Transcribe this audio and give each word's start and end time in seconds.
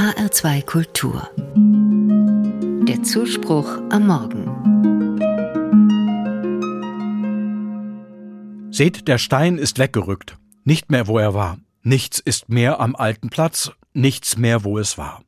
HR2 0.00 0.64
Kultur. 0.64 1.28
Der 2.88 3.02
Zuspruch 3.02 3.68
am 3.90 4.06
Morgen. 4.06 4.46
Seht, 8.72 9.08
der 9.08 9.18
Stein 9.18 9.58
ist 9.58 9.78
weggerückt, 9.78 10.38
nicht 10.64 10.90
mehr 10.90 11.06
wo 11.06 11.18
er 11.18 11.34
war. 11.34 11.58
Nichts 11.82 12.18
ist 12.18 12.48
mehr 12.48 12.80
am 12.80 12.96
alten 12.96 13.28
Platz, 13.28 13.72
nichts 13.92 14.38
mehr 14.38 14.64
wo 14.64 14.78
es 14.78 14.96
war. 14.96 15.22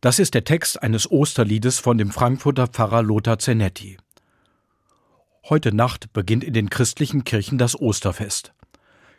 Das 0.00 0.20
ist 0.20 0.34
der 0.34 0.44
Text 0.44 0.80
eines 0.80 1.10
Osterliedes 1.10 1.80
von 1.80 1.98
dem 1.98 2.12
Frankfurter 2.12 2.68
Pfarrer 2.68 3.02
Lothar 3.02 3.40
Zenetti. 3.40 3.96
Heute 5.48 5.74
Nacht 5.74 6.12
beginnt 6.12 6.44
in 6.44 6.52
den 6.52 6.70
christlichen 6.70 7.24
Kirchen 7.24 7.58
das 7.58 7.74
Osterfest. 7.76 8.52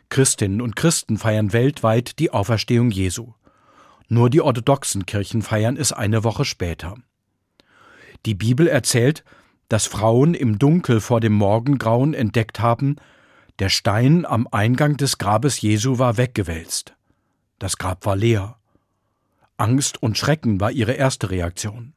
Christinnen 0.08 0.62
und 0.62 0.76
Christen 0.76 1.18
feiern 1.18 1.52
weltweit 1.52 2.18
die 2.18 2.30
Auferstehung 2.30 2.90
Jesu. 2.90 3.34
Nur 4.12 4.28
die 4.28 4.42
orthodoxen 4.42 5.06
Kirchen 5.06 5.40
feiern 5.40 5.78
es 5.78 5.90
eine 5.90 6.22
Woche 6.22 6.44
später. 6.44 6.96
Die 8.26 8.34
Bibel 8.34 8.68
erzählt, 8.68 9.24
dass 9.70 9.86
Frauen 9.86 10.34
im 10.34 10.58
Dunkel 10.58 11.00
vor 11.00 11.18
dem 11.20 11.32
Morgengrauen 11.32 12.12
entdeckt 12.12 12.60
haben, 12.60 12.96
der 13.58 13.70
Stein 13.70 14.26
am 14.26 14.46
Eingang 14.50 14.98
des 14.98 15.16
Grabes 15.16 15.62
Jesu 15.62 15.98
war 15.98 16.18
weggewälzt. 16.18 16.94
Das 17.58 17.78
Grab 17.78 18.04
war 18.04 18.14
leer. 18.14 18.58
Angst 19.56 20.02
und 20.02 20.18
Schrecken 20.18 20.60
war 20.60 20.72
ihre 20.72 20.92
erste 20.92 21.30
Reaktion. 21.30 21.94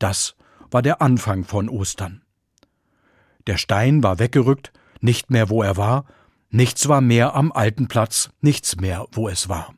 Das 0.00 0.34
war 0.72 0.82
der 0.82 1.00
Anfang 1.00 1.44
von 1.44 1.68
Ostern. 1.68 2.22
Der 3.46 3.56
Stein 3.56 4.02
war 4.02 4.18
weggerückt, 4.18 4.72
nicht 5.00 5.30
mehr 5.30 5.48
wo 5.48 5.62
er 5.62 5.76
war, 5.76 6.06
nichts 6.50 6.88
war 6.88 7.00
mehr 7.00 7.36
am 7.36 7.52
alten 7.52 7.86
Platz, 7.86 8.30
nichts 8.40 8.80
mehr 8.80 9.06
wo 9.12 9.28
es 9.28 9.48
war. 9.48 9.72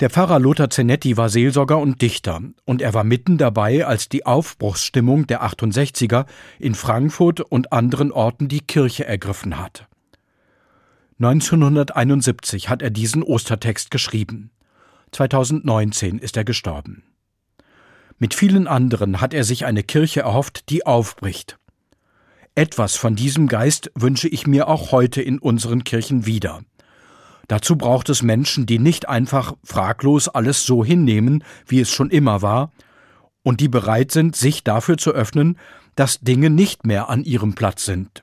Der 0.00 0.10
Pfarrer 0.10 0.38
Lothar 0.38 0.68
Zenetti 0.68 1.16
war 1.16 1.30
Seelsorger 1.30 1.78
und 1.78 2.02
Dichter, 2.02 2.42
und 2.66 2.82
er 2.82 2.92
war 2.92 3.02
mitten 3.02 3.38
dabei, 3.38 3.86
als 3.86 4.10
die 4.10 4.26
Aufbruchsstimmung 4.26 5.26
der 5.26 5.42
68er 5.42 6.26
in 6.58 6.74
Frankfurt 6.74 7.40
und 7.40 7.72
anderen 7.72 8.12
Orten 8.12 8.48
die 8.48 8.60
Kirche 8.60 9.06
ergriffen 9.06 9.58
hat. 9.58 9.88
1971 11.18 12.68
hat 12.68 12.82
er 12.82 12.90
diesen 12.90 13.22
Ostertext 13.22 13.90
geschrieben. 13.90 14.50
2019 15.12 16.18
ist 16.18 16.36
er 16.36 16.44
gestorben. 16.44 17.02
Mit 18.18 18.34
vielen 18.34 18.66
anderen 18.66 19.22
hat 19.22 19.32
er 19.32 19.44
sich 19.44 19.64
eine 19.64 19.82
Kirche 19.82 20.20
erhofft, 20.20 20.68
die 20.68 20.84
aufbricht. 20.84 21.58
Etwas 22.54 22.96
von 22.96 23.16
diesem 23.16 23.48
Geist 23.48 23.90
wünsche 23.94 24.28
ich 24.28 24.46
mir 24.46 24.68
auch 24.68 24.92
heute 24.92 25.22
in 25.22 25.38
unseren 25.38 25.84
Kirchen 25.84 26.26
wieder. 26.26 26.60
Dazu 27.48 27.76
braucht 27.76 28.08
es 28.08 28.22
Menschen, 28.22 28.66
die 28.66 28.78
nicht 28.78 29.08
einfach 29.08 29.54
fraglos 29.62 30.28
alles 30.28 30.64
so 30.66 30.84
hinnehmen, 30.84 31.44
wie 31.66 31.80
es 31.80 31.90
schon 31.90 32.10
immer 32.10 32.42
war, 32.42 32.72
und 33.42 33.60
die 33.60 33.68
bereit 33.68 34.10
sind, 34.10 34.34
sich 34.34 34.64
dafür 34.64 34.98
zu 34.98 35.12
öffnen, 35.12 35.58
dass 35.94 36.20
Dinge 36.20 36.50
nicht 36.50 36.84
mehr 36.84 37.08
an 37.08 37.22
ihrem 37.22 37.54
Platz 37.54 37.84
sind. 37.84 38.22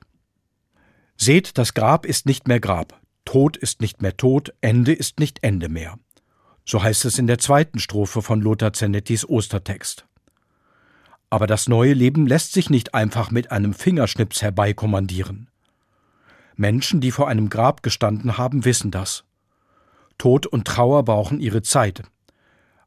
Seht, 1.16 1.56
das 1.56 1.74
Grab 1.74 2.04
ist 2.04 2.26
nicht 2.26 2.48
mehr 2.48 2.60
Grab, 2.60 3.00
Tod 3.24 3.56
ist 3.56 3.80
nicht 3.80 4.02
mehr 4.02 4.16
Tod, 4.16 4.52
Ende 4.60 4.92
ist 4.92 5.20
nicht 5.20 5.42
Ende 5.42 5.68
mehr. 5.68 5.98
So 6.66 6.82
heißt 6.82 7.04
es 7.04 7.18
in 7.18 7.26
der 7.26 7.38
zweiten 7.38 7.78
Strophe 7.78 8.20
von 8.22 8.40
Lothar 8.40 8.72
Zenettis 8.72 9.28
Ostertext. 9.28 10.06
Aber 11.30 11.46
das 11.46 11.68
neue 11.68 11.94
Leben 11.94 12.26
lässt 12.26 12.52
sich 12.52 12.70
nicht 12.70 12.94
einfach 12.94 13.30
mit 13.30 13.50
einem 13.50 13.74
Fingerschnips 13.74 14.42
herbeikommandieren. 14.42 15.48
Menschen, 16.56 17.00
die 17.00 17.10
vor 17.10 17.28
einem 17.28 17.50
Grab 17.50 17.82
gestanden 17.82 18.38
haben, 18.38 18.64
wissen 18.64 18.90
das. 18.90 19.24
Tod 20.18 20.46
und 20.46 20.66
Trauer 20.66 21.04
brauchen 21.04 21.40
ihre 21.40 21.62
Zeit. 21.62 22.02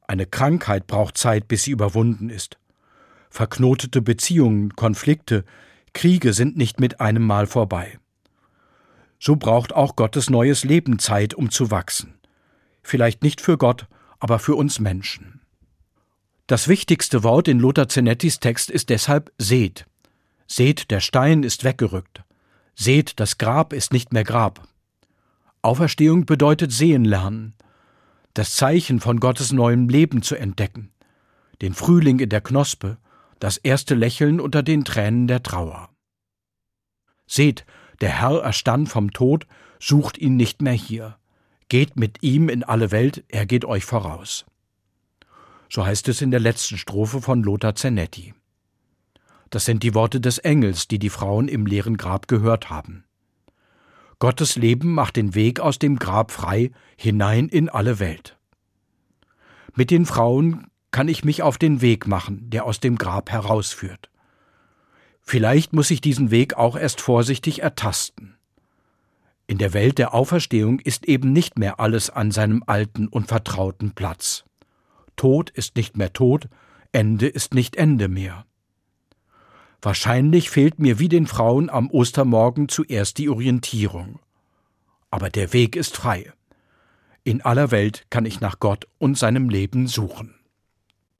Eine 0.07 0.25
Krankheit 0.25 0.87
braucht 0.87 1.17
Zeit, 1.17 1.47
bis 1.47 1.63
sie 1.63 1.71
überwunden 1.71 2.29
ist. 2.29 2.57
Verknotete 3.29 4.01
Beziehungen, 4.01 4.75
Konflikte, 4.75 5.43
Kriege 5.93 6.33
sind 6.33 6.55
nicht 6.55 6.79
mit 6.79 7.01
einem 7.01 7.23
Mal 7.23 7.47
vorbei. 7.47 7.99
So 9.19 9.35
braucht 9.35 9.73
auch 9.73 9.95
Gottes 9.95 10.29
neues 10.29 10.63
Leben 10.63 10.99
Zeit, 10.99 11.33
um 11.33 11.49
zu 11.49 11.71
wachsen. 11.71 12.13
Vielleicht 12.83 13.23
nicht 13.23 13.41
für 13.41 13.57
Gott, 13.57 13.87
aber 14.19 14.39
für 14.39 14.55
uns 14.55 14.79
Menschen. 14.79 15.41
Das 16.45 16.69
wichtigste 16.69 17.23
Wort 17.23 17.49
in 17.49 17.59
Lothar 17.59 17.89
Zenettis 17.89 18.39
Text 18.39 18.71
ist 18.71 18.89
deshalb 18.89 19.33
seht. 19.37 19.85
Seht, 20.47 20.91
der 20.91 21.01
Stein 21.01 21.43
ist 21.43 21.65
weggerückt. 21.65 22.23
Seht, 22.79 23.19
das 23.19 23.39
Grab 23.39 23.73
ist 23.73 23.91
nicht 23.91 24.13
mehr 24.13 24.23
Grab. 24.23 24.67
Auferstehung 25.63 26.27
bedeutet 26.27 26.71
sehen 26.71 27.05
lernen, 27.05 27.55
das 28.35 28.55
Zeichen 28.55 28.99
von 28.99 29.19
Gottes 29.19 29.51
neuem 29.51 29.89
Leben 29.89 30.21
zu 30.21 30.35
entdecken, 30.35 30.91
den 31.63 31.73
Frühling 31.73 32.19
in 32.19 32.29
der 32.29 32.39
Knospe, 32.39 32.99
das 33.39 33.57
erste 33.57 33.95
Lächeln 33.95 34.39
unter 34.39 34.61
den 34.61 34.85
Tränen 34.85 35.25
der 35.27 35.41
Trauer. 35.41 35.89
Seht, 37.25 37.65
der 37.99 38.21
Herr 38.21 38.43
erstand 38.43 38.89
vom 38.89 39.11
Tod, 39.11 39.47
sucht 39.79 40.19
ihn 40.19 40.35
nicht 40.35 40.61
mehr 40.61 40.73
hier. 40.73 41.17
Geht 41.69 41.97
mit 41.97 42.21
ihm 42.21 42.47
in 42.47 42.63
alle 42.63 42.91
Welt, 42.91 43.23
er 43.27 43.47
geht 43.47 43.65
euch 43.65 43.85
voraus. 43.85 44.45
So 45.67 45.83
heißt 45.83 46.07
es 46.09 46.21
in 46.21 46.29
der 46.29 46.39
letzten 46.39 46.77
Strophe 46.77 47.21
von 47.23 47.41
Lothar 47.41 47.73
Zenetti. 47.73 48.35
Das 49.49 49.65
sind 49.65 49.83
die 49.83 49.93
Worte 49.93 50.19
des 50.19 50.37
Engels, 50.39 50.87
die 50.87 50.99
die 50.99 51.09
Frauen 51.09 51.47
im 51.47 51.65
leeren 51.65 51.97
Grab 51.97 52.27
gehört 52.27 52.69
haben. 52.69 53.05
Gottes 54.19 54.55
Leben 54.55 54.93
macht 54.93 55.15
den 55.15 55.35
Weg 55.35 55.59
aus 55.59 55.79
dem 55.79 55.97
Grab 55.97 56.31
frei 56.31 56.71
hinein 56.97 57.49
in 57.49 57.69
alle 57.69 57.99
Welt. 57.99 58.37
Mit 59.75 59.91
den 59.91 60.05
Frauen 60.05 60.67
kann 60.91 61.07
ich 61.07 61.23
mich 61.23 61.43
auf 61.43 61.57
den 61.57 61.81
Weg 61.81 62.07
machen, 62.07 62.49
der 62.49 62.65
aus 62.65 62.79
dem 62.79 62.97
Grab 62.97 63.29
herausführt. 63.29 64.09
Vielleicht 65.21 65.73
muss 65.73 65.91
ich 65.91 66.01
diesen 66.01 66.31
Weg 66.31 66.55
auch 66.55 66.75
erst 66.75 67.01
vorsichtig 67.01 67.61
ertasten. 67.61 68.37
In 69.45 69.57
der 69.57 69.73
Welt 69.73 69.97
der 69.97 70.13
Auferstehung 70.13 70.79
ist 70.79 71.05
eben 71.05 71.31
nicht 71.31 71.59
mehr 71.59 71.79
alles 71.79 72.09
an 72.09 72.31
seinem 72.31 72.63
alten 72.65 73.07
und 73.07 73.27
vertrauten 73.27 73.91
Platz. 73.91 74.45
Tod 75.15 75.49
ist 75.51 75.75
nicht 75.75 75.95
mehr 75.95 76.11
Tod, 76.11 76.49
Ende 76.91 77.27
ist 77.27 77.53
nicht 77.53 77.75
Ende 77.75 78.07
mehr. 78.07 78.45
Wahrscheinlich 79.81 80.49
fehlt 80.49 80.79
mir 80.79 80.99
wie 80.99 81.09
den 81.09 81.27
Frauen 81.27 81.69
am 81.69 81.89
Ostermorgen 81.89 82.67
zuerst 82.67 83.17
die 83.17 83.29
Orientierung. 83.29 84.19
Aber 85.11 85.29
der 85.29 85.53
Weg 85.53 85.75
ist 85.75 85.95
frei. 85.95 86.31
In 87.23 87.41
aller 87.41 87.71
Welt 87.71 88.05
kann 88.09 88.25
ich 88.25 88.39
nach 88.39 88.59
Gott 88.59 88.87
und 88.97 89.17
seinem 89.17 89.49
Leben 89.49 89.87
suchen. 89.87 90.36